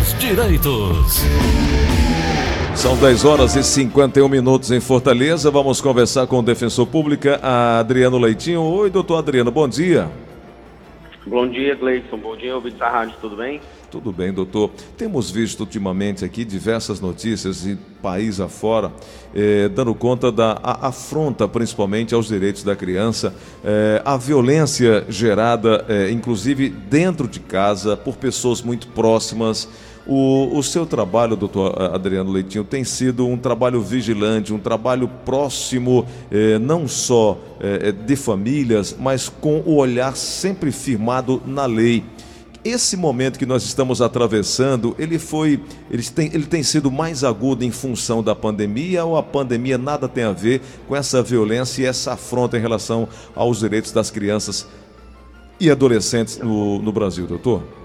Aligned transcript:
seus 0.00 0.18
direitos. 0.18 1.22
São 2.74 2.96
10 2.96 3.24
horas 3.24 3.56
e 3.56 3.62
51 3.62 4.28
minutos 4.28 4.70
em 4.70 4.80
Fortaleza. 4.80 5.50
Vamos 5.50 5.80
conversar 5.80 6.26
com 6.26 6.38
o 6.38 6.42
defensor 6.42 6.86
público, 6.86 7.28
Adriano 7.42 8.18
Leitinho. 8.18 8.62
Oi, 8.62 8.90
doutor 8.90 9.16
Adriano, 9.16 9.50
bom 9.50 9.68
dia. 9.68 10.08
Bom 11.26 11.46
dia, 11.46 11.74
Gleison. 11.74 12.16
Bom 12.16 12.34
dia, 12.34 12.54
ouvintes 12.54 12.78
da 12.78 12.88
rádio, 12.88 13.14
tudo 13.20 13.36
bem? 13.36 13.60
Tudo 13.90 14.10
bem, 14.10 14.32
doutor. 14.32 14.70
Temos 14.96 15.30
visto 15.30 15.60
ultimamente 15.60 16.24
aqui 16.24 16.44
diversas 16.44 16.98
notícias 17.00 17.62
de 17.62 17.76
país 18.00 18.40
afora, 18.40 18.90
eh, 19.34 19.68
dando 19.68 19.94
conta 19.94 20.32
da 20.32 20.58
afronta 20.62 21.46
principalmente 21.46 22.14
aos 22.14 22.28
direitos 22.28 22.64
da 22.64 22.74
criança, 22.74 23.34
eh, 23.62 24.00
a 24.04 24.16
violência 24.16 25.04
gerada, 25.08 25.84
eh, 25.88 26.10
inclusive 26.10 26.70
dentro 26.70 27.28
de 27.28 27.40
casa, 27.40 27.96
por 27.96 28.16
pessoas 28.16 28.62
muito 28.62 28.88
próximas. 28.88 29.68
O, 30.12 30.58
o 30.58 30.62
seu 30.64 30.84
trabalho, 30.84 31.36
doutor 31.36 31.80
Adriano 31.80 32.32
Leitinho, 32.32 32.64
tem 32.64 32.82
sido 32.82 33.28
um 33.28 33.38
trabalho 33.38 33.80
vigilante, 33.80 34.52
um 34.52 34.58
trabalho 34.58 35.06
próximo, 35.24 36.04
eh, 36.32 36.58
não 36.58 36.88
só 36.88 37.38
eh, 37.60 37.92
de 37.92 38.16
famílias, 38.16 38.96
mas 38.98 39.28
com 39.28 39.60
o 39.60 39.76
olhar 39.76 40.16
sempre 40.16 40.72
firmado 40.72 41.40
na 41.46 41.64
lei. 41.64 42.02
Esse 42.64 42.96
momento 42.96 43.38
que 43.38 43.46
nós 43.46 43.62
estamos 43.62 44.02
atravessando, 44.02 44.96
ele 44.98 45.16
foi, 45.16 45.60
ele 45.88 46.02
tem, 46.02 46.26
ele 46.34 46.46
tem 46.46 46.64
sido 46.64 46.90
mais 46.90 47.22
agudo 47.22 47.64
em 47.64 47.70
função 47.70 48.20
da 48.20 48.34
pandemia 48.34 49.04
ou 49.04 49.16
a 49.16 49.22
pandemia 49.22 49.78
nada 49.78 50.08
tem 50.08 50.24
a 50.24 50.32
ver 50.32 50.60
com 50.88 50.96
essa 50.96 51.22
violência 51.22 51.82
e 51.82 51.86
essa 51.86 52.14
afronta 52.14 52.58
em 52.58 52.60
relação 52.60 53.08
aos 53.32 53.60
direitos 53.60 53.92
das 53.92 54.10
crianças 54.10 54.66
e 55.60 55.70
adolescentes 55.70 56.36
no, 56.38 56.82
no 56.82 56.90
Brasil, 56.90 57.28
doutor? 57.28 57.79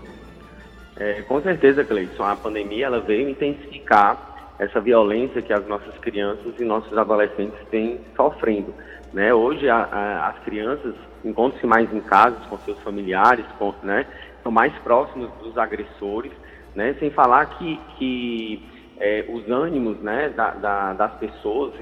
É, 0.97 1.21
com 1.23 1.41
certeza, 1.41 1.83
Cleison, 1.83 2.23
a 2.23 2.35
pandemia 2.35 2.85
ela 2.85 3.01
veio 3.01 3.29
intensificar 3.29 4.53
essa 4.57 4.79
violência 4.79 5.41
que 5.41 5.51
as 5.51 5.67
nossas 5.67 5.97
crianças 5.97 6.53
e 6.57 6.63
nossos 6.63 6.97
adolescentes 6.97 7.59
têm 7.69 7.99
sofrendo. 8.15 8.73
Né? 9.11 9.33
Hoje 9.33 9.69
a, 9.69 9.77
a, 9.77 10.27
as 10.29 10.39
crianças 10.39 10.95
encontram-se 11.23 11.67
mais 11.67 11.93
em 11.93 11.99
casa 11.99 12.37
com 12.49 12.57
seus 12.59 12.79
familiares, 12.79 13.45
com, 13.59 13.73
né? 13.83 14.05
são 14.41 14.51
mais 14.51 14.73
próximos 14.79 15.29
dos 15.41 15.57
agressores, 15.57 16.31
né? 16.73 16.95
sem 16.99 17.09
falar 17.09 17.45
que, 17.57 17.79
que 17.97 18.65
é, 18.97 19.25
os 19.27 19.49
ânimos 19.49 19.97
né? 19.99 20.29
Da, 20.29 20.51
da, 20.51 20.93
das 20.93 21.13
pessoas 21.15 21.73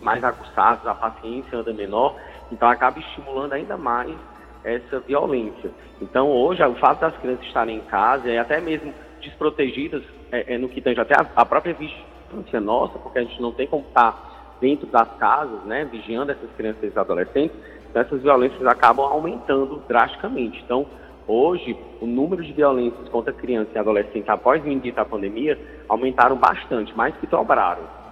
mais 0.00 0.22
aguçados, 0.22 0.86
a 0.86 0.94
paciência 0.94 1.58
anda 1.58 1.72
menor, 1.72 2.16
então 2.52 2.68
acaba 2.68 3.00
estimulando 3.00 3.54
ainda 3.54 3.76
mais 3.76 4.14
essa 4.66 4.98
violência. 5.00 5.70
Então, 6.02 6.28
hoje, 6.28 6.62
o 6.64 6.74
fato 6.74 7.00
das 7.00 7.16
crianças 7.18 7.46
estarem 7.46 7.76
em 7.76 7.80
casa 7.82 8.28
e 8.28 8.36
até 8.36 8.60
mesmo 8.60 8.92
desprotegidas 9.22 10.02
é, 10.32 10.54
é 10.54 10.58
no 10.58 10.68
que 10.68 10.80
tange 10.80 11.00
até 11.00 11.14
a, 11.14 11.24
a, 11.36 11.46
própria 11.46 11.72
vigilância 11.72 12.60
nossa, 12.60 12.98
porque 12.98 13.20
a 13.20 13.22
gente 13.22 13.40
não 13.40 13.52
tem 13.52 13.66
como 13.66 13.84
estar 13.86 14.56
dentro 14.60 14.86
das 14.86 15.08
casas, 15.18 15.62
né, 15.64 15.84
vigiando 15.84 16.32
essas 16.32 16.50
crianças 16.56 16.82
e 16.82 16.98
adolescentes, 16.98 17.56
então 17.88 18.02
essas 18.02 18.20
violências 18.22 18.66
acabam 18.66 19.06
aumentando 19.06 19.82
drasticamente. 19.86 20.60
Então, 20.64 20.86
hoje, 21.28 21.76
o 22.00 22.06
número 22.06 22.42
de 22.42 22.52
violências 22.52 23.08
contra 23.08 23.32
criança 23.32 23.70
e 23.74 23.78
adolescente 23.78 24.28
após 24.28 24.62
o 24.64 24.68
início 24.68 24.94
da 24.94 25.04
pandemia 25.04 25.58
aumentaram 25.88 26.36
bastante, 26.36 26.96
mais 26.96 27.14
que 27.16 27.26
dobraram. 27.26 28.05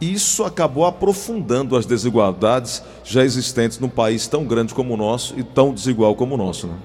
Isso 0.00 0.44
acabou 0.44 0.86
aprofundando 0.86 1.76
as 1.76 1.84
desigualdades 1.84 2.82
já 3.04 3.22
existentes 3.22 3.78
num 3.78 3.88
país 3.88 4.26
tão 4.26 4.44
grande 4.44 4.72
como 4.72 4.94
o 4.94 4.96
nosso 4.96 5.38
e 5.38 5.44
tão 5.44 5.74
desigual 5.74 6.14
como 6.14 6.34
o 6.34 6.38
nosso, 6.38 6.66
né? 6.66 6.76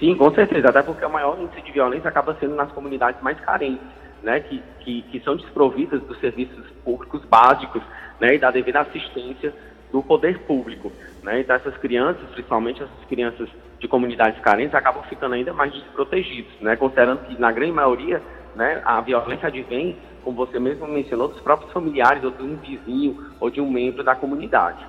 Sim, 0.00 0.16
com 0.16 0.34
certeza, 0.34 0.70
até 0.70 0.82
porque 0.82 1.04
o 1.04 1.10
maior 1.10 1.38
índice 1.40 1.62
de 1.62 1.70
violência 1.70 2.08
acaba 2.08 2.36
sendo 2.40 2.56
nas 2.56 2.70
comunidades 2.72 3.22
mais 3.22 3.38
carentes, 3.40 3.86
né, 4.24 4.40
que, 4.40 4.60
que, 4.80 5.02
que 5.02 5.20
são 5.20 5.36
desprovidas 5.36 6.02
dos 6.02 6.18
serviços 6.18 6.64
públicos 6.84 7.22
básicos 7.24 7.80
né, 8.20 8.34
e 8.34 8.38
da 8.38 8.50
devida 8.50 8.80
assistência 8.80 9.54
do 9.92 10.02
poder 10.02 10.40
público. 10.40 10.90
Né? 11.22 11.40
Então, 11.40 11.54
essas 11.54 11.76
crianças, 11.76 12.24
principalmente 12.32 12.82
essas 12.82 13.04
crianças 13.08 13.48
de 13.78 13.86
comunidades 13.86 14.40
carentes, 14.40 14.74
acabam 14.74 15.04
ficando 15.04 15.36
ainda 15.36 15.52
mais 15.52 15.72
desprotegidas, 15.72 16.52
né? 16.60 16.74
considerando 16.74 17.20
que, 17.26 17.40
na 17.40 17.52
grande 17.52 17.72
maioria, 17.72 18.20
né, 18.54 18.82
a 18.84 19.00
violência 19.00 19.48
advém 19.48 19.96
como 20.24 20.36
você 20.36 20.58
mesmo 20.58 20.88
mencionou, 20.88 21.28
dos 21.28 21.40
próprios 21.40 21.70
familiares 21.70 22.24
ou 22.24 22.30
de 22.30 22.42
um 22.42 22.56
vizinho 22.56 23.26
ou 23.38 23.50
de 23.50 23.60
um 23.60 23.70
membro 23.70 24.02
da 24.02 24.16
comunidade. 24.16 24.84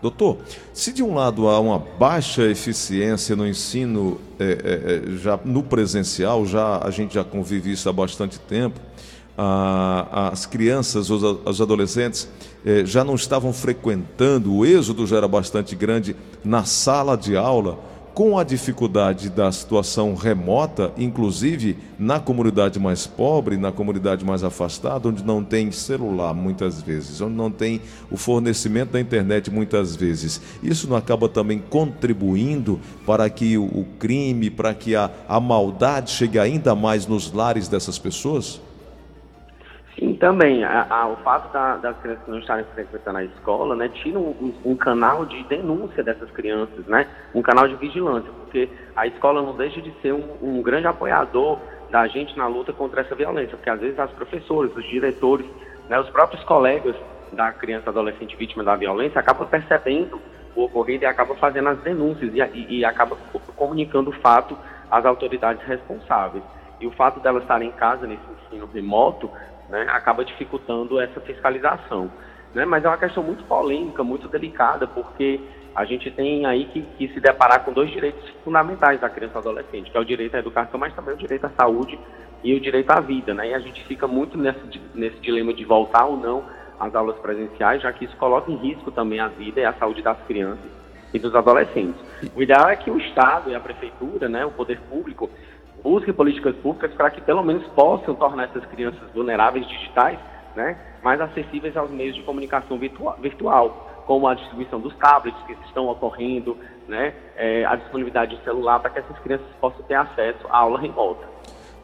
Doutor, 0.00 0.38
se 0.72 0.92
de 0.92 1.02
um 1.02 1.14
lado 1.14 1.48
há 1.48 1.58
uma 1.58 1.78
baixa 1.78 2.44
eficiência 2.44 3.34
no 3.34 3.46
ensino 3.46 4.20
é, 4.38 4.44
é, 4.44 5.12
é 5.12 5.16
já 5.16 5.38
no 5.44 5.64
presencial, 5.64 6.46
já 6.46 6.78
a 6.78 6.90
gente 6.90 7.14
já 7.14 7.24
convive 7.24 7.72
isso 7.72 7.88
há 7.88 7.92
bastante 7.92 8.38
tempo, 8.38 8.80
as 9.36 10.46
crianças, 10.46 11.10
os, 11.10 11.22
os 11.22 11.60
adolescentes 11.60 12.28
é, 12.64 12.84
já 12.84 13.04
não 13.04 13.14
estavam 13.14 13.52
frequentando, 13.52 14.54
o 14.54 14.64
êxodo 14.64 15.06
já 15.06 15.16
era 15.16 15.28
bastante 15.28 15.74
grande 15.74 16.14
na 16.44 16.64
sala 16.64 17.16
de 17.16 17.36
aula, 17.36 17.78
com 18.18 18.36
a 18.36 18.42
dificuldade 18.42 19.30
da 19.30 19.52
situação 19.52 20.12
remota, 20.16 20.92
inclusive 20.98 21.78
na 21.96 22.18
comunidade 22.18 22.76
mais 22.80 23.06
pobre, 23.06 23.56
na 23.56 23.70
comunidade 23.70 24.24
mais 24.24 24.42
afastada, 24.42 25.08
onde 25.08 25.22
não 25.22 25.44
tem 25.44 25.70
celular 25.70 26.34
muitas 26.34 26.82
vezes, 26.82 27.20
onde 27.20 27.36
não 27.36 27.48
tem 27.48 27.80
o 28.10 28.16
fornecimento 28.16 28.90
da 28.90 29.00
internet 29.00 29.52
muitas 29.52 29.94
vezes. 29.94 30.40
Isso 30.60 30.88
não 30.88 30.96
acaba 30.96 31.28
também 31.28 31.62
contribuindo 31.70 32.80
para 33.06 33.30
que 33.30 33.56
o, 33.56 33.86
crime, 34.00 34.50
para 34.50 34.74
que 34.74 34.96
a, 34.96 35.08
a 35.28 35.38
maldade 35.38 36.10
chegue 36.10 36.40
ainda 36.40 36.74
mais 36.74 37.06
nos 37.06 37.30
lares 37.30 37.68
dessas 37.68 38.00
pessoas? 38.00 38.60
Sim, 39.98 40.14
também. 40.14 40.64
A, 40.64 40.86
a, 40.88 41.08
o 41.08 41.16
fato 41.16 41.52
da, 41.52 41.76
das 41.76 41.96
crianças 41.98 42.26
não 42.28 42.38
estarem 42.38 42.64
frequentando 42.74 43.18
a 43.18 43.24
escola, 43.24 43.74
né, 43.74 43.88
tira 43.88 44.18
um, 44.18 44.54
um, 44.64 44.76
canal 44.76 45.26
de 45.26 45.42
denúncia 45.44 46.04
dessas 46.04 46.30
crianças, 46.30 46.86
né, 46.86 47.06
um 47.34 47.42
canal 47.42 47.66
de 47.66 47.74
vigilância, 47.74 48.30
porque 48.32 48.68
a 48.94 49.06
escola 49.06 49.42
não 49.42 49.56
deixa 49.56 49.80
de 49.82 49.92
ser 50.00 50.12
um, 50.12 50.24
um 50.40 50.62
grande 50.62 50.86
apoiador 50.86 51.58
da 51.90 52.06
gente 52.06 52.36
na 52.36 52.46
luta 52.46 52.72
contra 52.72 53.00
essa 53.00 53.14
violência, 53.14 53.56
porque 53.56 53.70
às 53.70 53.80
vezes 53.80 53.98
as 53.98 54.10
professoras, 54.12 54.74
os 54.76 54.84
diretores, 54.84 55.46
né, 55.88 55.98
os 55.98 56.08
próprios 56.10 56.44
colegas 56.44 56.94
da 57.32 57.50
criança 57.50 57.90
adolescente 57.90 58.36
vítima 58.36 58.62
da 58.62 58.76
violência 58.76 59.18
acabam 59.18 59.48
percebendo 59.48 60.20
o 60.54 60.64
ocorrido 60.64 61.04
e 61.04 61.06
acabam 61.06 61.36
fazendo 61.36 61.70
as 61.70 61.78
denúncias 61.80 62.32
e, 62.34 62.40
e, 62.40 62.78
e 62.78 62.84
acabam 62.84 63.18
comunicando 63.56 64.10
o 64.10 64.20
fato 64.20 64.56
às 64.90 65.04
autoridades 65.04 65.66
responsáveis. 65.66 66.44
E 66.80 66.86
o 66.86 66.92
fato 66.92 67.18
delas 67.20 67.42
estarem 67.42 67.68
em 67.68 67.72
casa 67.72 68.06
nesse 68.06 68.22
ensino 68.46 68.66
remoto 68.72 69.30
né, 69.68 69.86
acaba 69.90 70.24
dificultando 70.24 71.00
essa 71.00 71.20
fiscalização. 71.20 72.10
Né? 72.54 72.64
Mas 72.64 72.84
é 72.84 72.88
uma 72.88 72.98
questão 72.98 73.22
muito 73.22 73.44
polêmica, 73.44 74.02
muito 74.02 74.28
delicada, 74.28 74.86
porque 74.86 75.40
a 75.74 75.84
gente 75.84 76.10
tem 76.10 76.46
aí 76.46 76.64
que, 76.66 76.82
que, 76.96 77.08
se 77.08 77.20
deparar 77.20 77.64
com 77.64 77.72
dois 77.72 77.90
direitos 77.90 78.28
fundamentais 78.44 79.00
da 79.00 79.08
criança 79.08 79.36
e 79.36 79.38
adolescente, 79.38 79.90
que 79.90 79.96
é 79.96 80.00
o 80.00 80.04
direito 80.04 80.34
à 80.34 80.38
educação, 80.38 80.80
mas 80.80 80.94
também 80.94 81.14
o 81.14 81.18
direito 81.18 81.44
à 81.44 81.50
saúde 81.50 81.98
e 82.42 82.54
o 82.54 82.60
direito 82.60 82.90
à 82.90 83.00
vida. 83.00 83.34
Né? 83.34 83.50
E 83.50 83.54
a 83.54 83.58
gente 83.58 83.84
fica 83.84 84.06
muito 84.06 84.36
nesse, 84.38 84.80
nesse 84.94 85.18
dilema 85.20 85.52
de 85.52 85.64
voltar 85.64 86.06
ou 86.06 86.16
não 86.16 86.44
às 86.80 86.94
aulas 86.94 87.16
presenciais, 87.18 87.82
já 87.82 87.92
que 87.92 88.04
isso 88.04 88.16
coloca 88.16 88.50
em 88.50 88.56
risco 88.56 88.90
também 88.90 89.20
a 89.20 89.28
vida 89.28 89.60
e 89.60 89.64
a 89.64 89.72
saúde 89.74 90.02
das 90.02 90.18
crianças 90.26 90.78
e 91.12 91.18
dos 91.18 91.34
adolescentes. 91.34 92.00
O 92.34 92.42
ideal 92.42 92.68
é 92.68 92.76
que 92.76 92.90
o 92.90 92.98
Estado 92.98 93.50
e 93.50 93.54
a 93.54 93.60
Prefeitura, 93.60 94.28
né, 94.28 94.44
o 94.44 94.50
poder 94.50 94.78
público, 94.88 95.30
busque 95.82 96.12
políticas 96.12 96.54
públicas 96.56 96.92
para 96.94 97.10
que 97.10 97.20
pelo 97.20 97.42
menos 97.42 97.66
possam 97.68 98.14
tornar 98.14 98.44
essas 98.44 98.64
crianças 98.66 99.02
vulneráveis 99.14 99.66
digitais 99.66 100.18
né, 100.56 100.76
mais 101.02 101.20
acessíveis 101.20 101.76
aos 101.76 101.90
meios 101.90 102.16
de 102.16 102.22
comunicação 102.22 102.78
virtual, 102.78 104.04
como 104.06 104.26
a 104.26 104.34
distribuição 104.34 104.80
dos 104.80 104.94
tablets 104.96 105.40
que 105.46 105.52
estão 105.66 105.88
ocorrendo, 105.88 106.56
né, 106.88 107.14
é, 107.36 107.64
a 107.64 107.76
disponibilidade 107.76 108.36
de 108.36 108.42
celular 108.42 108.80
para 108.80 108.90
que 108.90 108.98
essas 108.98 109.18
crianças 109.20 109.46
possam 109.60 109.82
ter 109.82 109.94
acesso 109.94 110.46
à 110.50 110.58
aula 110.58 110.80
remota. 110.80 111.24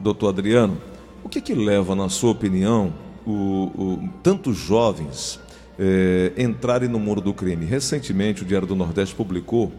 Doutor 0.01 0.31
Adriano, 0.31 0.77
o 1.23 1.29
que, 1.29 1.41
que 1.41 1.55
leva, 1.55 1.95
na 1.95 2.09
sua 2.09 2.33
opinião, 2.33 2.93
o, 3.25 3.33
o, 3.33 4.09
tantos 4.23 4.57
jovens 4.57 5.41
é, 5.79 6.33
entrarem 6.37 6.89
no 6.89 6.99
muro 6.99 7.21
do 7.21 7.33
crime? 7.33 7.65
Recentemente, 7.65 8.43
o 8.43 8.45
Diário 8.45 8.67
do 8.67 8.75
Nordeste 8.75 9.15
publicou 9.15 9.71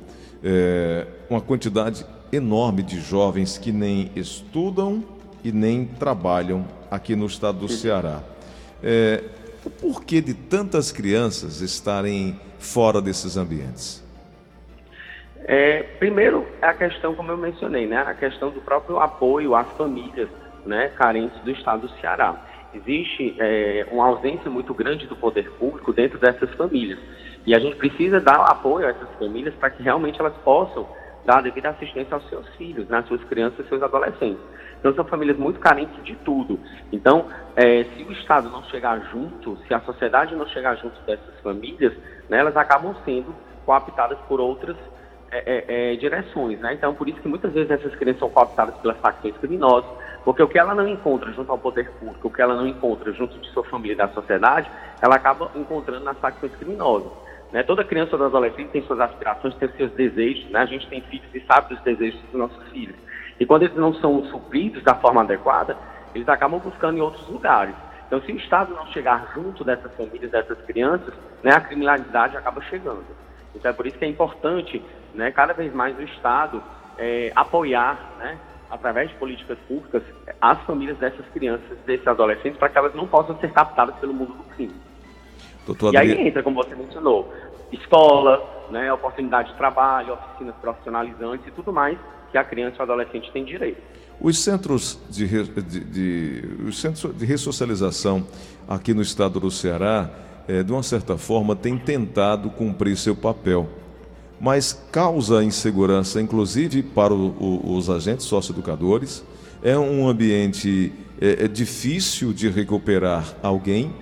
é, 0.44 1.06
uma 1.30 1.42
quantidade 1.42 2.06
enorme 2.32 2.84
de 2.84 3.00
jovens 3.00 3.58
que 3.58 3.72
nem 3.72 4.12
estudam 4.16 5.04
e 5.44 5.52
nem 5.52 5.86
trabalham 5.86 6.66
aqui 6.90 7.16
no 7.16 7.26
estado 7.26 7.60
do 7.60 7.68
Ceará. 7.68 8.22
É, 8.84 9.24
o 9.64 9.70
porquê 9.70 10.22
de 10.22 10.34
tantas 10.34 10.92
crianças 10.92 11.62
estarem 11.62 12.40
fora 12.60 13.02
desses 13.02 13.38
ambientes? 13.38 14.04
É, 15.48 15.84
primeiro, 16.00 16.48
a 16.62 16.74
questão, 16.74 17.14
como 17.14 17.32
eu 17.32 17.38
mencionei, 17.38 17.86
né, 17.86 17.98
a 17.98 18.14
questão 18.14 18.50
do 18.50 18.62
próprio 18.62 19.00
apoio 19.00 19.56
às 19.56 19.68
famílias 19.78 20.28
né, 20.66 20.90
carentes 20.96 21.40
do 21.42 21.52
estado 21.52 21.88
do 21.88 21.90
Ceará. 22.00 22.36
Existe 22.74 23.36
é, 23.40 23.86
uma 23.92 24.08
ausência 24.08 24.50
muito 24.50 24.74
grande 24.74 25.06
do 25.06 25.16
poder 25.16 25.50
público 25.52 25.94
dentro 25.94 26.18
dessas 26.18 26.52
famílias. 26.56 27.00
E 27.46 27.54
a 27.54 27.60
gente 27.60 27.76
precisa 27.76 28.20
dar 28.20 28.38
apoio 28.38 28.88
a 28.88 28.90
essas 28.90 29.08
famílias 29.20 29.54
para 29.56 29.70
que 29.70 29.84
realmente 29.84 30.20
elas 30.20 30.34
possam 30.44 30.88
dar 31.26 31.40
a 31.40 31.42
devida 31.42 31.70
assistência 31.70 32.14
aos 32.14 32.28
seus 32.30 32.48
filhos, 32.56 32.88
né, 32.88 33.00
às 33.00 33.08
suas 33.08 33.24
crianças 33.26 33.66
e 33.66 33.70
seus 33.70 33.82
adolescentes. 33.82 34.42
Então 34.80 34.94
são 34.94 35.06
famílias 35.06 35.38
muito 35.38 35.60
carentes 35.60 36.04
de 36.04 36.16
tudo. 36.18 36.60
Então, 36.92 37.26
é, 37.56 37.84
se 37.84 38.04
o 38.04 38.12
Estado 38.12 38.50
não 38.50 38.64
chegar 38.66 39.00
junto, 39.12 39.58
se 39.68 39.74
a 39.74 39.80
sociedade 39.82 40.36
não 40.36 40.48
chegar 40.48 40.76
junto 40.76 41.00
dessas 41.02 41.40
famílias, 41.42 41.94
né, 42.30 42.40
elas 42.40 42.56
acabam 42.56 42.96
sendo 43.04 43.34
cooptadas 43.66 44.18
por 44.28 44.40
outras 44.40 44.78
é, 45.32 45.94
é, 45.94 45.96
direções. 45.96 46.60
Né? 46.60 46.74
Então, 46.74 46.94
por 46.94 47.10
isso 47.10 47.20
que 47.20 47.28
muitas 47.28 47.52
vezes 47.52 47.72
essas 47.72 47.96
crianças 47.96 48.20
são 48.20 48.30
cooptadas 48.30 48.76
pelas 48.76 48.98
facções 48.98 49.36
criminosas, 49.38 49.90
porque 50.24 50.42
o 50.42 50.48
que 50.48 50.58
ela 50.58 50.74
não 50.74 50.88
encontra 50.88 51.32
junto 51.34 51.52
ao 51.52 51.58
poder 51.58 51.90
público, 52.00 52.28
o 52.28 52.32
que 52.32 52.42
ela 52.42 52.56
não 52.56 52.68
encontra 52.68 53.12
junto 53.12 53.38
de 53.40 53.50
sua 53.50 53.64
família 53.66 53.94
e 53.94 53.98
da 53.98 54.08
sociedade, 54.10 54.70
ela 55.02 55.16
acaba 55.16 55.52
encontrando 55.56 56.06
nas 56.06 56.18
facções 56.20 56.56
criminosas. 56.56 57.12
Né? 57.56 57.64
Toda 57.64 57.86
criança 57.86 58.18
ou 58.18 58.26
adolescente 58.26 58.72
tem 58.72 58.82
suas 58.82 59.00
aspirações, 59.00 59.56
tem 59.56 59.70
seus 59.78 59.90
desejos. 59.94 60.44
Né? 60.50 60.60
A 60.60 60.66
gente 60.66 60.90
tem 60.90 61.00
filhos 61.04 61.34
e 61.34 61.40
sabe 61.46 61.74
dos 61.74 61.82
desejos 61.84 62.20
dos 62.24 62.34
nossos 62.34 62.62
filhos. 62.68 62.98
E 63.40 63.46
quando 63.46 63.64
eles 63.64 63.78
não 63.78 63.94
são 63.94 64.26
supridos 64.26 64.84
da 64.84 64.94
forma 64.96 65.22
adequada, 65.22 65.78
eles 66.14 66.28
acabam 66.28 66.60
buscando 66.60 66.98
em 66.98 67.02
outros 67.02 67.26
lugares. 67.30 67.74
Então, 68.08 68.22
se 68.24 68.34
o 68.34 68.36
Estado 68.36 68.74
não 68.74 68.86
chegar 68.88 69.32
junto 69.34 69.64
dessas 69.64 69.90
famílias, 69.96 70.32
dessas 70.32 70.58
crianças, 70.66 71.14
né, 71.42 71.52
a 71.54 71.62
criminalidade 71.62 72.36
acaba 72.36 72.62
chegando. 72.64 73.06
Então, 73.56 73.72
é 73.72 73.74
por 73.74 73.88
isso 73.88 73.98
que 73.98 74.04
é 74.04 74.10
importante, 74.10 74.84
né, 75.14 75.32
cada 75.32 75.54
vez 75.54 75.74
mais 75.74 75.98
o 75.98 76.02
Estado 76.02 76.62
é, 76.98 77.32
apoiar, 77.38 77.98
né, 78.20 78.38
através 78.70 79.10
de 79.10 79.16
políticas 79.16 79.58
públicas, 79.66 80.04
as 80.42 80.62
famílias 80.64 80.98
dessas 80.98 81.26
crianças, 81.28 81.78
desses 81.86 82.06
adolescentes, 82.06 82.60
para 82.60 82.68
que 82.68 82.78
elas 82.78 82.94
não 82.94 83.08
possam 83.08 83.40
ser 83.40 83.54
captadas 83.54 83.96
pelo 83.96 84.14
mundo 84.14 84.34
do 84.34 84.44
crime. 84.56 84.76
Doutor 85.66 85.94
e 85.94 85.98
aí 85.98 86.28
entra, 86.28 86.44
como 86.44 86.64
você 86.64 86.76
mencionou, 86.76 87.34
escola, 87.76 88.42
né, 88.72 88.92
oportunidade 88.92 89.52
de 89.52 89.58
trabalho, 89.58 90.14
oficinas 90.14 90.56
profissionalizantes 90.62 91.48
e 91.48 91.52
tudo 91.52 91.72
mais 91.72 91.98
que 92.32 92.38
a 92.38 92.44
criança 92.44 92.76
e 92.78 92.80
o 92.80 92.84
adolescente 92.84 93.32
tem 93.32 93.46
direito. 93.46 93.82
Os 94.20 94.40
centros 94.40 95.00
de, 95.10 95.26
de, 95.26 95.80
de, 95.80 96.64
os 96.66 96.80
centros 96.80 97.16
de 97.16 97.26
ressocialização 97.26 98.26
aqui 98.68 98.94
no 98.94 99.02
estado 99.02 99.40
do 99.40 99.52
Ceará, 99.52 100.10
é, 100.48 100.64
de 100.64 100.72
uma 100.72 100.84
certa 100.84 101.18
forma, 101.18 101.56
têm 101.56 101.78
tentado 101.78 102.50
cumprir 102.50 102.98
seu 102.98 103.16
papel, 103.16 103.68
mas 104.40 104.74
causa 104.92 105.44
insegurança, 105.44 106.22
inclusive 106.22 106.84
para 106.84 107.14
o, 107.14 107.36
o, 107.40 107.76
os 107.76 107.90
agentes 107.90 108.26
socioeducadores. 108.26 109.24
É 109.64 109.78
um 109.78 110.08
ambiente 110.08 110.94
é, 111.20 111.46
é 111.46 111.48
difícil 111.48 112.34
de 112.34 112.50
recuperar 112.50 113.34
alguém, 113.42 113.94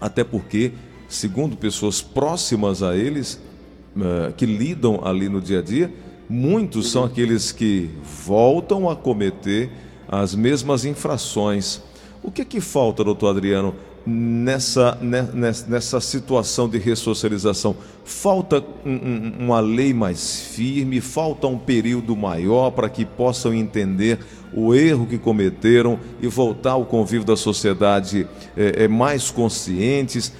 até 0.00 0.22
porque, 0.22 0.72
segundo 1.14 1.56
pessoas 1.56 2.00
próximas 2.02 2.82
a 2.82 2.96
eles, 2.96 3.40
uh, 3.96 4.32
que 4.36 4.44
lidam 4.44 5.00
ali 5.04 5.28
no 5.28 5.40
dia 5.40 5.60
a 5.60 5.62
dia, 5.62 5.92
muitos 6.28 6.90
são 6.90 7.04
aqueles 7.04 7.52
que 7.52 7.90
voltam 8.26 8.90
a 8.90 8.96
cometer 8.96 9.70
as 10.08 10.34
mesmas 10.34 10.84
infrações. 10.84 11.80
O 12.22 12.30
que 12.30 12.42
é 12.42 12.44
que 12.44 12.60
falta, 12.60 13.04
doutor 13.04 13.28
Adriano, 13.28 13.74
nessa, 14.06 14.98
nessa 15.66 16.00
situação 16.00 16.68
de 16.68 16.78
ressocialização? 16.78 17.76
Falta 18.04 18.64
uma 19.38 19.60
lei 19.60 19.92
mais 19.92 20.40
firme, 20.40 21.00
falta 21.00 21.46
um 21.46 21.58
período 21.58 22.16
maior 22.16 22.70
para 22.70 22.88
que 22.88 23.04
possam 23.04 23.52
entender 23.54 24.18
o 24.54 24.74
erro 24.74 25.06
que 25.06 25.18
cometeram 25.18 25.98
e 26.20 26.28
voltar 26.28 26.72
ao 26.72 26.86
convívio 26.86 27.26
da 27.26 27.36
sociedade 27.36 28.26
é 28.56 28.86
mais 28.86 29.30
conscientes. 29.30 30.32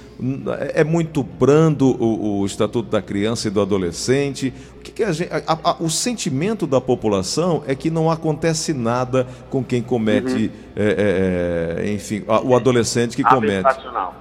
É 0.73 0.83
muito 0.83 1.21
brando 1.21 1.87
o, 2.01 2.39
o, 2.39 2.45
Estatuto 2.45 2.89
da 2.89 3.01
Criança 3.01 3.49
e 3.49 3.51
do 3.51 3.59
Adolescente. 3.59 4.53
O, 4.77 4.81
que, 4.81 4.91
que 4.91 5.13
gente, 5.13 5.29
a, 5.31 5.59
a, 5.71 5.75
o 5.79 5.89
sentimento 5.89 6.65
da 6.65 6.79
população 6.79 7.63
é 7.67 7.75
que 7.75 7.89
não 7.89 8.09
acontece 8.09 8.73
nada 8.73 9.27
com 9.49 9.61
quem 9.61 9.81
comete, 9.81 10.45
uhum. 10.45 10.49
é, 10.75 11.81
é, 11.81 11.85
é 11.85 11.93
enfim, 11.93 12.23
a, 12.27 12.39
o 12.39 12.55
adolescente 12.55 13.15
que 13.15 13.23
comete. 13.23 13.67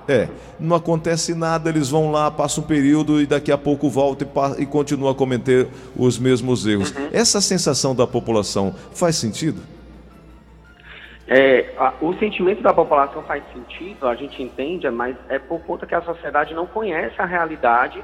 É, 0.08 0.28
não 0.58 0.74
acontece 0.74 1.32
nada, 1.32 1.70
eles 1.70 1.90
vão 1.90 2.10
lá, 2.10 2.28
passam 2.28 2.64
um 2.64 2.66
período 2.66 3.20
e 3.20 3.26
daqui 3.26 3.52
a 3.52 3.58
pouco 3.58 3.88
voltam 3.88 4.26
e, 4.58 4.62
e 4.62 4.66
continuam 4.66 5.12
a 5.12 5.14
cometer 5.14 5.68
os 5.96 6.18
mesmos 6.18 6.66
erros. 6.66 6.90
Uhum. 6.90 7.08
Essa 7.12 7.40
sensação 7.40 7.94
da 7.94 8.06
população 8.06 8.74
faz 8.92 9.14
sentido? 9.14 9.73
É, 11.26 11.72
a, 11.78 11.94
o 12.02 12.14
sentimento 12.14 12.62
da 12.62 12.72
população 12.72 13.22
faz 13.22 13.42
sentido, 13.52 14.06
a 14.06 14.14
gente 14.14 14.42
entende, 14.42 14.88
mas 14.90 15.16
é 15.28 15.38
por 15.38 15.60
conta 15.60 15.86
que 15.86 15.94
a 15.94 16.02
sociedade 16.02 16.52
não 16.54 16.66
conhece 16.66 17.14
a 17.20 17.24
realidade 17.24 18.02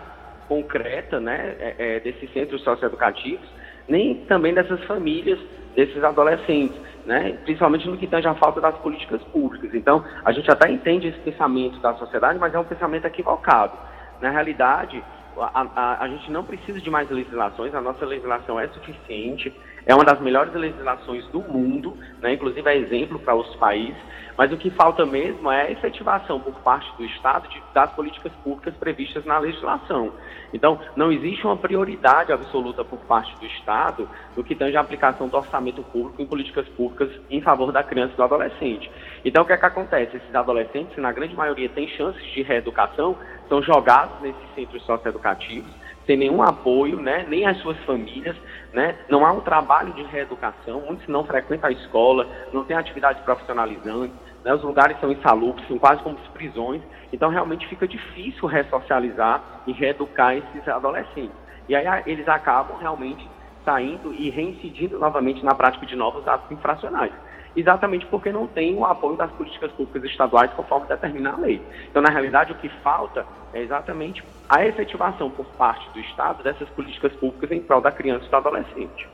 concreta 0.48 1.20
né, 1.20 1.54
é, 1.60 1.74
é, 1.78 2.00
desses 2.00 2.32
centros 2.32 2.62
socioeducativos, 2.62 3.46
nem 3.86 4.24
também 4.24 4.54
dessas 4.54 4.82
famílias, 4.84 5.38
desses 5.76 6.02
adolescentes, 6.02 6.80
né, 7.06 7.38
principalmente 7.44 7.88
no 7.88 7.96
que 7.96 8.06
tange 8.06 8.26
a 8.26 8.34
falta 8.34 8.60
das 8.60 8.76
políticas 8.78 9.22
públicas. 9.24 9.72
Então, 9.74 10.04
a 10.24 10.32
gente 10.32 10.50
até 10.50 10.70
entende 10.70 11.08
esse 11.08 11.20
pensamento 11.20 11.78
da 11.80 11.94
sociedade, 11.94 12.38
mas 12.38 12.54
é 12.54 12.58
um 12.58 12.64
pensamento 12.64 13.06
equivocado. 13.06 13.76
Na 14.20 14.30
realidade, 14.30 15.02
a, 15.38 15.68
a, 15.74 16.04
a, 16.04 16.08
gente 16.08 16.30
não 16.30 16.44
precisa 16.44 16.80
de 16.80 16.90
mais 16.90 17.08
legislações, 17.10 17.74
a 17.74 17.80
nossa 17.80 18.04
legislação 18.04 18.58
é 18.58 18.66
suficiente, 18.68 19.54
é 19.86 19.94
uma 19.94 20.04
das 20.04 20.20
melhores 20.20 20.52
legislações 20.54 21.26
do 21.28 21.40
mundo, 21.40 21.96
né, 22.20 22.34
inclusive 22.34 22.68
é 22.68 22.76
exemplo 22.76 23.18
para 23.18 23.34
os 23.34 23.54
países, 23.56 23.96
mas 24.36 24.50
o 24.52 24.56
que 24.56 24.70
falta 24.70 25.04
mesmo 25.04 25.50
é 25.50 25.66
a 25.66 25.70
efetivação 25.70 26.40
por 26.40 26.54
parte 26.60 26.90
do 26.96 27.04
Estado 27.04 27.46
de, 27.48 27.62
das 27.74 27.92
políticas 27.92 28.32
públicas 28.42 28.74
previstas 28.74 29.24
na 29.24 29.38
legislação. 29.38 30.12
Então, 30.52 30.80
não 30.96 31.12
existe 31.12 31.44
uma 31.44 31.56
prioridade 31.56 32.32
absoluta 32.32 32.82
por 32.82 32.98
parte 33.00 33.38
do 33.38 33.44
Estado 33.44 34.08
no 34.34 34.42
que 34.42 34.54
tange 34.54 34.76
a 34.76 34.80
aplicação 34.80 35.28
do 35.28 35.36
orçamento 35.36 35.82
público 35.82 36.22
em 36.22 36.26
políticas 36.26 36.66
públicas 36.68 37.10
em 37.28 37.42
favor 37.42 37.70
da 37.70 37.82
criança 37.82 38.14
e 38.14 38.16
do 38.16 38.22
adolescente. 38.22 38.90
Então, 39.24 39.42
o 39.42 39.46
que 39.46 39.52
é 39.52 39.56
que 39.58 39.66
acontece? 39.66 40.16
Esses 40.16 40.34
adolescentes, 40.34 40.96
na 40.96 41.12
grande 41.12 41.34
maioria, 41.34 41.68
têm 41.68 41.86
chances 41.88 42.24
de 42.32 42.42
reeducação, 42.42 43.16
são 43.48 43.62
jogados 43.62 44.20
nesses 44.22 44.54
centros 44.54 44.82
socioeducativos, 44.84 45.70
sem 46.06 46.16
nenhum 46.16 46.42
apoio, 46.42 47.00
né, 47.00 47.24
nem 47.28 47.46
as 47.46 47.56
suas 47.58 47.76
famílias, 47.84 48.36
né, 48.72 48.96
não 49.08 49.24
há 49.24 49.32
um 49.32 49.40
trabalho 49.40 49.92
de 49.92 50.02
reeducação, 50.02 50.80
muitos 50.80 51.06
não 51.06 51.24
frequentam 51.24 51.68
a 51.68 51.72
escola, 51.72 52.26
não 52.52 52.64
tem 52.64 52.76
atividade 52.76 53.22
profissionalizante, 53.22 54.12
né, 54.44 54.54
os 54.54 54.62
lugares 54.62 54.98
são 55.00 55.12
insalubres, 55.12 55.66
são 55.68 55.78
quase 55.78 56.02
como 56.02 56.16
prisões, 56.32 56.82
então 57.12 57.30
realmente 57.30 57.66
fica 57.68 57.86
difícil 57.86 58.46
ressocializar 58.48 59.62
e 59.66 59.72
reeducar 59.72 60.36
esses 60.36 60.66
adolescentes. 60.68 61.36
E 61.68 61.74
aí 61.74 62.02
eles 62.06 62.26
acabam 62.28 62.78
realmente 62.78 63.28
saindo 63.64 64.12
e 64.14 64.30
reincidindo 64.30 64.98
novamente 64.98 65.44
na 65.44 65.54
prática 65.54 65.84
de 65.84 65.94
novos 65.94 66.26
atos 66.26 66.50
infracionais 66.50 67.12
exatamente 67.56 68.06
porque 68.06 68.32
não 68.32 68.46
tem 68.46 68.74
o 68.76 68.84
apoio 68.84 69.16
das 69.16 69.30
políticas 69.32 69.70
públicas 69.72 70.10
estaduais 70.10 70.50
conforme 70.52 70.86
determina 70.86 71.32
a 71.32 71.36
lei. 71.36 71.60
Então, 71.88 72.00
na 72.02 72.10
realidade, 72.10 72.52
o 72.52 72.54
que 72.56 72.68
falta 72.82 73.26
é 73.52 73.60
exatamente 73.62 74.22
a 74.48 74.64
efetivação 74.64 75.30
por 75.30 75.46
parte 75.46 75.88
do 75.90 76.00
Estado 76.00 76.42
dessas 76.42 76.68
políticas 76.70 77.12
públicas 77.14 77.50
em 77.50 77.60
prol 77.60 77.80
da 77.80 77.90
criança 77.90 78.26
e 78.26 78.28
do 78.28 78.36
adolescente. 78.36 79.08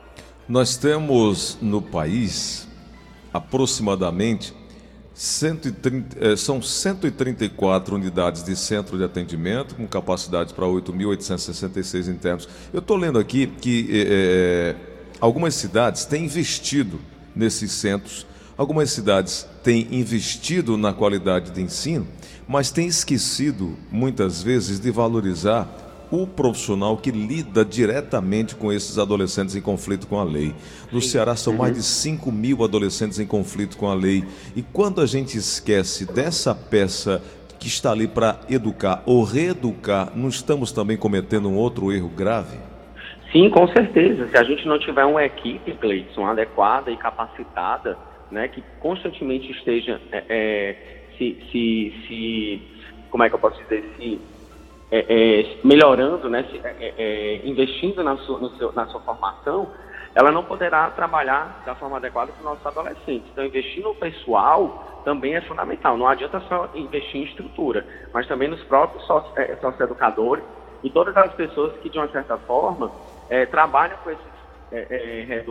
Nós 0.49 0.77
temos 0.77 1.59
no 1.61 1.83
país 1.83 2.69
aproximadamente 3.33 4.55
130, 5.13 6.19
eh, 6.21 6.37
são 6.37 6.61
134 6.61 7.95
unidades 7.95 8.45
de 8.45 8.55
centro 8.55 8.99
de 8.99 9.05
atendimento, 9.05 9.75
com 9.75 9.87
capacidade 9.87 10.53
para 10.53 10.67
8.866 10.67 12.09
internos. 12.09 12.49
Eu 12.71 12.81
estou 12.81 12.99
lendo 12.99 13.19
aqui 13.19 13.47
que 13.47 13.89
é, 14.07 14.77
algumas 15.19 15.55
cidades 15.55 16.05
têm 16.05 16.27
investido 16.27 17.01
nesses 17.37 17.71
centros. 17.71 18.27
Algumas 18.57 18.91
cidades 18.91 19.47
têm 19.63 19.87
investido 19.91 20.79
na 20.79 20.93
qualidade 20.93 21.51
de 21.51 21.61
ensino, 21.61 22.09
mas 22.49 22.71
têm 22.71 22.87
esquecido, 22.87 23.77
muitas 23.93 24.43
vezes, 24.43 24.81
de 24.81 24.91
valorizar 24.91 25.69
o 26.11 26.27
profissional 26.27 26.97
que 26.97 27.11
lida 27.11 27.65
diretamente 27.65 28.55
com 28.55 28.73
esses 28.73 28.97
adolescentes 28.97 29.57
em 29.57 29.61
conflito 29.61 30.07
com 30.07 30.19
a 30.19 30.25
lei. 30.25 30.55
No. 30.91 31.03
Ceará 31.03 31.37
são 31.37 31.53
uhum. 31.53 31.59
mais 31.59 31.75
de 31.75 31.83
5 31.83 32.31
mil 32.33 32.65
adolescentes 32.65 33.19
em 33.19 33.27
conflito 33.27 33.77
com 33.77 33.89
a 33.89 33.95
lei. 33.95 34.25
E 34.55 34.63
quando 34.63 35.01
a 35.01 35.07
gente 35.07 35.37
esquece 35.37 36.07
dessa 36.07 36.55
peça 36.55 37.21
que 37.59 37.69
está 37.69 37.91
ali 37.91 38.07
para 38.07 38.41
educar 38.49 39.03
ou 39.05 39.25
reeducar, 39.25 40.13
não 40.15 40.29
estamos 40.29 40.73
também 40.73 40.97
cometendo 40.97 41.49
um 41.49 41.57
outro 41.57 41.93
erro 41.93 42.09
grave? 42.09 42.57
Sim, 43.37 43.51
com 43.51 43.69
certeza. 43.69 44.27
Se 44.29 44.39
a 44.39 44.43
gente 44.43 44.67
não 44.67 44.79
tiver 44.79 45.05
uma 45.05 45.23
equipe, 45.23 45.71
Gleidson, 45.73 46.25
adequada 46.25 46.91
e 46.91 46.97
capacitada, 46.97 47.99
né, 48.31 48.49
que 48.49 48.65
constantemente 48.81 49.53
esteja 49.53 50.01
é, 50.11 50.25
é, 50.27 50.77
se, 51.19 51.37
se, 51.53 51.95
se, 52.09 52.63
como 53.11 53.25
é 53.25 53.29
que 53.29 53.35
eu 53.35 53.39
posso 53.39 53.63
dizer, 53.65 53.85
se 53.99 54.19
é, 54.91 55.41
é 55.41 55.57
melhorando, 55.63 56.31
né, 56.31 56.47
se, 56.51 56.59
é, 56.65 56.95
é, 56.97 57.41
investindo 57.45 58.03
na 58.03 58.17
sua, 58.17 58.57
seu, 58.57 58.73
na 58.73 58.87
sua 58.87 59.03
formação, 59.03 59.71
ela 60.15 60.33
não 60.33 60.43
poderá 60.43 60.89
trabalhar 60.93 61.63
da 61.67 61.75
forma 61.75 61.99
adequada 61.99 62.33
para 62.33 62.39
os 62.39 62.45
nossos 62.45 62.65
adolescentes. 62.65 63.29
Então, 63.31 63.45
investir 63.45 63.83
no 63.83 63.95
pessoal 63.97 65.03
também 65.05 65.35
é 65.35 65.43
fundamental. 65.43 65.99
Não 65.99 66.09
adianta 66.09 66.41
só 66.49 66.71
investir 66.75 67.21
em 67.21 67.25
estrutura, 67.25 67.87
mas 68.15 68.27
também 68.27 68.49
nos 68.49 68.65
próprios 68.65 69.05
socioeducadores 69.61 70.43
e 70.83 70.89
todas 70.89 71.15
as 71.19 71.35
pessoas 71.35 71.75
que, 71.83 71.91
de 71.91 71.99
uma 71.99 72.09
certa 72.09 72.39
forma, 72.39 72.91
é, 73.31 73.47
trabalham 73.47 73.97
com 74.05 74.11
esses, 74.11 74.25
é, 74.73 75.37
é, 75.39 75.45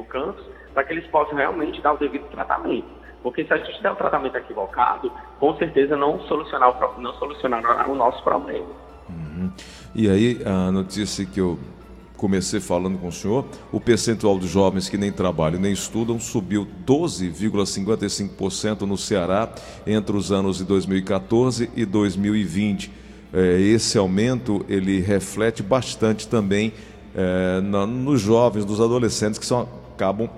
para 0.73 0.83
que 0.83 0.93
eles 0.93 1.07
possam 1.07 1.35
realmente 1.35 1.81
dar 1.81 1.93
o 1.93 1.97
devido 1.97 2.25
tratamento. 2.29 2.87
Porque 3.23 3.43
se 3.43 3.53
a 3.53 3.57
gente 3.57 3.81
der 3.81 3.91
o 3.91 3.95
tratamento 3.95 4.37
equivocado, 4.37 5.11
com 5.39 5.55
certeza 5.57 5.97
não 5.97 6.19
solucionar 6.27 6.69
o, 6.69 7.01
não 7.01 7.13
solucionará 7.15 7.89
o 7.89 7.95
nosso 7.95 8.23
problema. 8.23 8.67
Uhum. 9.09 9.51
E 9.95 10.09
aí, 10.09 10.41
a 10.45 10.71
notícia 10.71 11.25
que 11.25 11.39
eu 11.39 11.57
comecei 12.15 12.59
falando 12.59 12.97
com 12.97 13.07
o 13.07 13.11
senhor, 13.11 13.45
o 13.71 13.79
percentual 13.79 14.37
de 14.39 14.47
jovens 14.47 14.89
que 14.89 14.97
nem 14.97 15.11
trabalham 15.11 15.59
nem 15.59 15.71
estudam 15.71 16.19
subiu 16.19 16.67
12,55% 16.85 18.81
no 18.81 18.97
Ceará 18.97 19.49
entre 19.85 20.15
os 20.15 20.31
anos 20.31 20.57
de 20.57 20.63
2014 20.63 21.69
e 21.75 21.85
2020. 21.85 22.91
É, 23.33 23.59
esse 23.59 23.97
aumento 23.97 24.63
ele 24.69 25.01
reflete 25.01 25.61
bastante 25.63 26.27
também 26.27 26.73
é, 27.15 27.61
na, 27.61 27.85
nos 27.85 28.19
jovens, 28.21 28.65
nos 28.65 28.81
adolescentes 28.81 29.39
que 29.39 29.45
são, 29.45 29.67
acabam 29.93 30.29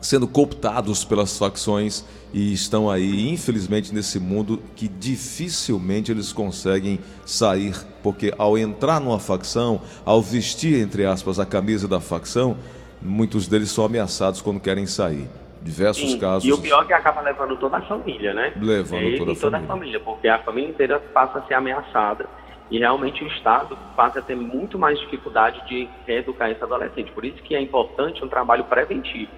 sendo 0.00 0.26
cooptados 0.26 1.04
pelas 1.04 1.38
facções 1.38 2.04
e 2.34 2.52
estão 2.52 2.90
aí, 2.90 3.30
infelizmente, 3.30 3.94
nesse 3.94 4.18
mundo 4.18 4.60
que 4.74 4.88
dificilmente 4.88 6.10
eles 6.10 6.32
conseguem 6.32 6.98
sair, 7.24 7.76
porque 8.02 8.34
ao 8.36 8.58
entrar 8.58 9.00
numa 9.00 9.20
facção, 9.20 9.80
ao 10.04 10.20
vestir, 10.20 10.80
entre 10.82 11.06
aspas, 11.06 11.38
a 11.38 11.46
camisa 11.46 11.86
da 11.86 12.00
facção, 12.00 12.56
muitos 13.00 13.46
deles 13.46 13.70
são 13.70 13.84
ameaçados 13.84 14.42
quando 14.42 14.60
querem 14.60 14.86
sair. 14.86 15.28
Diversos 15.62 16.10
Sim, 16.10 16.18
casos. 16.18 16.48
E 16.48 16.52
o 16.52 16.58
pior 16.58 16.82
é 16.82 16.86
que 16.86 16.92
acaba 16.92 17.20
levando 17.20 17.56
toda 17.56 17.76
a 17.76 17.82
família, 17.82 18.34
né? 18.34 18.52
Levando 18.60 19.02
Ele 19.02 19.18
toda, 19.18 19.30
a, 19.30 19.34
toda 19.36 19.50
família. 19.58 19.64
a 19.64 19.76
família, 19.76 20.00
porque 20.00 20.26
a 20.26 20.38
família 20.40 20.70
inteira 20.70 20.98
passa 21.14 21.38
a 21.38 21.42
ser 21.46 21.54
ameaçada 21.54 22.28
e 22.70 22.78
realmente 22.78 23.22
o 23.22 23.26
Estado 23.26 23.76
passa 23.96 24.20
a 24.20 24.22
ter 24.22 24.34
muito 24.34 24.78
mais 24.78 24.98
dificuldade 25.00 25.66
de 25.68 25.88
reeducar 26.06 26.50
esse 26.50 26.62
adolescente. 26.62 27.12
Por 27.12 27.24
isso 27.24 27.42
que 27.42 27.54
é 27.54 27.60
importante 27.60 28.24
um 28.24 28.28
trabalho 28.28 28.64
preventivo 28.64 29.30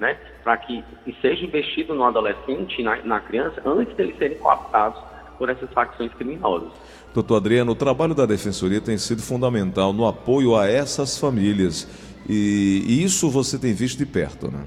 né, 0.00 0.16
para 0.42 0.56
que, 0.56 0.82
seja 1.20 1.44
investido 1.44 1.94
no 1.94 2.04
adolescente, 2.04 2.82
na, 2.82 2.96
na 3.04 3.20
criança, 3.20 3.62
antes 3.64 3.94
deles 3.94 4.16
serem 4.16 4.38
cooptados 4.38 4.98
por 5.38 5.50
essas 5.50 5.70
facções 5.72 6.12
criminosas. 6.14 6.70
Doutor 7.12 7.36
Adriano, 7.36 7.72
o 7.72 7.74
trabalho 7.74 8.14
da 8.14 8.24
Defensoria 8.24 8.80
tem 8.80 8.96
sido 8.96 9.20
fundamental 9.20 9.92
no 9.92 10.06
apoio 10.06 10.56
a 10.56 10.66
essas 10.66 11.18
famílias. 11.18 11.86
E 12.28 13.02
isso 13.02 13.28
você 13.30 13.58
tem 13.58 13.74
visto 13.74 13.98
de 13.98 14.06
perto, 14.06 14.50
né? 14.50 14.64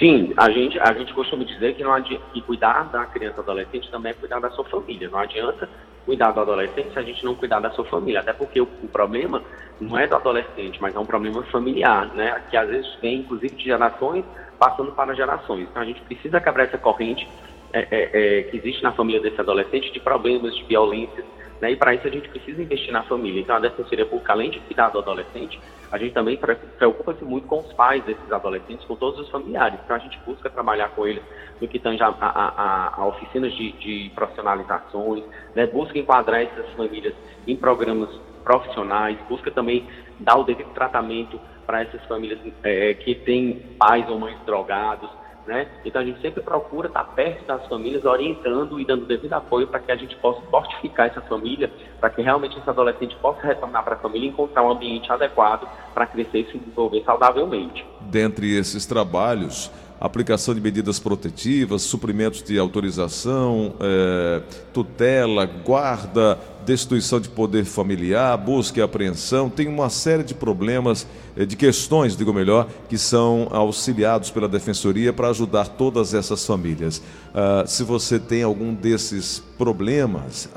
Sim, 0.00 0.32
a 0.34 0.48
gente, 0.50 0.80
a 0.80 0.94
gente 0.94 1.12
costuma 1.12 1.44
dizer 1.44 1.74
que, 1.74 1.84
não 1.84 1.92
adianta, 1.92 2.24
que 2.32 2.40
cuidar 2.40 2.84
da 2.90 3.04
criança 3.04 3.42
adolescente 3.42 3.90
também 3.90 4.12
é 4.12 4.14
cuidar 4.14 4.40
da 4.40 4.50
sua 4.50 4.64
família. 4.64 5.10
Não 5.10 5.18
adianta 5.18 5.68
cuidar 6.06 6.30
do 6.30 6.40
adolescente 6.40 6.90
se 6.90 6.98
a 6.98 7.02
gente 7.02 7.22
não 7.22 7.34
cuidar 7.34 7.60
da 7.60 7.70
sua 7.72 7.84
família. 7.84 8.20
Até 8.20 8.32
porque 8.32 8.62
o, 8.62 8.68
o, 8.82 8.88
problema 8.88 9.42
não 9.78 9.98
é 9.98 10.06
do 10.06 10.16
adolescente, 10.16 10.80
mas 10.80 10.96
é 10.96 10.98
um 10.98 11.04
problema 11.04 11.42
familiar, 11.44 12.06
né? 12.14 12.42
Que 12.50 12.56
às 12.56 12.66
vezes 12.66 12.90
vem, 13.02 13.18
inclusive, 13.18 13.54
de 13.54 13.64
gerações 13.64 14.24
passando 14.58 14.90
para 14.92 15.14
gerações. 15.14 15.68
Então 15.70 15.82
a 15.82 15.84
gente 15.84 16.00
precisa 16.00 16.40
quebrar 16.40 16.64
essa 16.64 16.78
corrente 16.78 17.28
é, 17.70 17.80
é, 17.90 18.10
é, 18.12 18.42
que 18.44 18.56
existe 18.56 18.82
na 18.82 18.92
família 18.92 19.20
desse 19.20 19.38
adolescente 19.38 19.92
de 19.92 20.00
problemas, 20.00 20.56
de 20.56 20.64
violência. 20.64 21.22
Né? 21.60 21.72
E 21.72 21.76
para 21.76 21.94
isso 21.94 22.06
a 22.06 22.10
gente 22.10 22.28
precisa 22.28 22.62
investir 22.62 22.92
na 22.92 23.02
família. 23.02 23.40
Então 23.40 23.56
a 23.56 23.60
Defensoria 23.60 24.06
Pública, 24.06 24.32
além 24.32 24.50
de 24.50 24.60
cuidar 24.60 24.88
do 24.88 24.98
adolescente, 24.98 25.60
a 25.90 25.98
gente 25.98 26.12
também 26.12 26.38
preocupa-se 26.78 27.24
muito 27.24 27.46
com 27.46 27.60
os 27.60 27.72
pais 27.74 28.02
desses 28.04 28.32
adolescentes, 28.32 28.84
com 28.86 28.96
todos 28.96 29.20
os 29.20 29.28
familiares. 29.28 29.78
Então 29.84 29.96
a 29.96 29.98
gente 29.98 30.18
busca 30.24 30.48
trabalhar 30.48 30.88
com 30.90 31.06
eles 31.06 31.22
no 31.60 31.68
que 31.68 31.78
tange 31.78 32.02
a, 32.02 32.08
a, 32.08 32.28
a, 32.28 32.94
a 32.96 33.06
oficinas 33.06 33.52
de, 33.52 33.72
de 33.72 34.10
profissionalizações, 34.14 35.24
né? 35.54 35.66
busca 35.66 35.98
enquadrar 35.98 36.42
essas 36.42 36.68
famílias 36.70 37.14
em 37.46 37.56
programas 37.56 38.08
profissionais, 38.44 39.18
busca 39.28 39.50
também 39.50 39.86
dar 40.18 40.36
o 40.36 40.44
devido 40.44 40.72
tratamento 40.72 41.38
para 41.66 41.82
essas 41.82 42.04
famílias 42.06 42.38
é, 42.62 42.94
que 42.94 43.14
têm 43.14 43.76
pais 43.78 44.08
ou 44.08 44.18
mães 44.18 44.36
drogados, 44.44 45.10
né? 45.50 45.66
Então 45.84 46.00
a 46.00 46.04
gente 46.04 46.20
sempre 46.20 46.40
procura 46.42 46.86
estar 46.86 47.02
perto 47.02 47.44
das 47.44 47.66
famílias, 47.66 48.04
orientando 48.04 48.78
e 48.78 48.84
dando 48.84 49.04
devido 49.04 49.32
apoio 49.32 49.66
para 49.66 49.80
que 49.80 49.90
a 49.90 49.96
gente 49.96 50.14
possa 50.16 50.40
fortificar 50.42 51.08
essa 51.08 51.20
família, 51.22 51.68
para 51.98 52.08
que 52.08 52.22
realmente 52.22 52.56
esse 52.56 52.70
adolescente 52.70 53.16
possa 53.16 53.44
retornar 53.44 53.82
para 53.82 53.96
a 53.96 53.98
família 53.98 54.28
e 54.28 54.30
encontrar 54.30 54.62
um 54.62 54.70
ambiente 54.70 55.10
adequado 55.10 55.68
para 55.92 56.06
crescer 56.06 56.42
e 56.42 56.52
se 56.52 56.58
desenvolver 56.58 57.02
saudavelmente. 57.04 57.84
Dentre 58.00 58.56
esses 58.56 58.86
trabalhos, 58.86 59.72
aplicação 60.00 60.54
de 60.54 60.60
medidas 60.60 61.00
protetivas, 61.00 61.82
suprimentos 61.82 62.44
de 62.44 62.56
autorização, 62.56 63.74
é, 63.80 64.42
tutela, 64.72 65.46
guarda, 65.46 66.38
destituição 66.64 67.20
de 67.20 67.28
poder 67.28 67.64
familiar, 67.64 68.36
busca 68.38 68.80
e 68.80 68.82
apreensão, 68.82 69.48
tem 69.48 69.68
uma 69.68 69.90
série 69.90 70.22
de 70.22 70.34
problemas, 70.34 71.06
é, 71.36 71.44
de 71.44 71.56
questões, 71.56 72.16
digo 72.16 72.32
melhor, 72.32 72.68
que 72.88 72.98
são 72.98 73.48
auxiliados 73.50 74.30
pela 74.30 74.48
Defensoria 74.48 75.12
para 75.12 75.28
ajudar 75.28 75.68
todas 75.68 76.14
essas 76.14 76.44
famílias. 76.46 77.02
Ah, 77.32 77.64
se 77.66 77.84
você 77.84 78.18
tem 78.18 78.42
algum 78.42 78.74
desses 78.74 79.42
problemas 79.56 80.48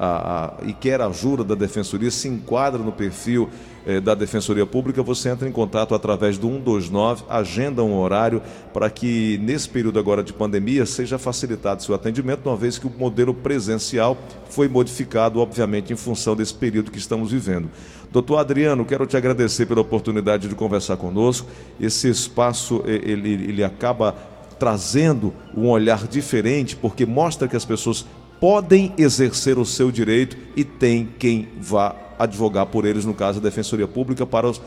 e 0.66 0.74
quer 0.74 1.02
ajuda 1.02 1.44
da 1.44 1.56
Defensoria, 1.56 2.10
se 2.10 2.28
enquadra 2.28 2.82
no 2.82 2.92
perfil 2.92 3.50
eh, 3.86 4.00
da 4.00 4.16
Defensoria 4.16 4.66
Pública, 4.66 5.04
você 5.04 5.30
entra 5.30 5.48
em 5.48 5.52
contato 5.52 5.94
através 5.94 6.38
do 6.38 6.48
129, 6.48 7.26
agenda 7.30 7.84
um 7.84 7.96
horário 7.98 8.42
para 8.74 8.90
que 8.90 9.38
nesse 9.44 9.68
período 9.70 10.00
agora 10.00 10.24
de 10.24 10.34
pandemia 10.34 10.86
seja 10.86 11.20
facilitado 11.20 11.84
seu 11.84 11.94
atendimento, 11.94 12.48
uma 12.48 12.56
vez 12.56 12.80
que 12.80 12.88
o 12.88 12.92
modelo 12.98 13.34
presencial 13.34 14.18
foi 14.50 14.68
modificado, 14.68 15.40
obviamente, 15.40 15.93
em 15.94 15.96
função 15.96 16.36
desse 16.36 16.54
período 16.54 16.92
que 16.92 16.98
estamos 16.98 17.32
vivendo. 17.32 17.70
Doutor 18.12 18.38
Adriano, 18.38 18.86
quero 18.86 19.06
te 19.06 19.16
agradecer 19.16 19.66
pela 19.66 19.82
oportunidade 19.82 20.48
de 20.48 20.56
conversar 20.56 20.98
conosco. 20.98 21.48
Esse 21.80 22.10
espaço, 22.10 22.84
ele, 22.86 23.34
ele 23.34 23.64
acaba 23.64 24.16
trazendo 24.60 25.34
um 25.56 25.70
olhar 25.70 26.08
diferente, 26.08 26.76
porque 26.76 27.06
mostra 27.06 27.48
que 27.48 27.56
as 27.56 27.66
pessoas 27.66 28.06
podem 28.40 28.94
exercer 28.98 29.58
o 29.58 29.66
seu 29.66 29.92
direito 29.92 30.38
e 30.56 30.64
tem 30.64 31.06
quem 31.18 31.50
vá 31.58 31.96
advogar 32.20 32.66
por 32.66 32.86
eles, 32.86 33.06
no 33.06 33.14
caso, 33.14 33.40
a 33.40 33.44
Defensoria 33.44 33.88
Pública 33.88 34.26
para 34.26 34.48
os 34.48 34.62